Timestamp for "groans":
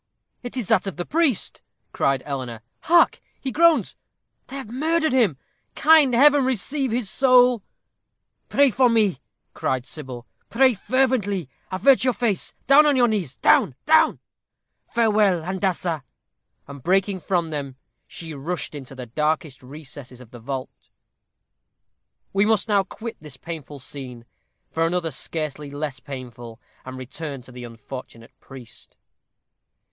3.51-3.95